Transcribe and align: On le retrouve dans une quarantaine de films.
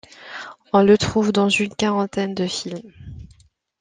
On 0.73 0.81
le 0.81 0.93
retrouve 0.93 1.31
dans 1.31 1.47
une 1.47 1.75
quarantaine 1.75 2.33
de 2.33 2.47
films. 2.47 2.91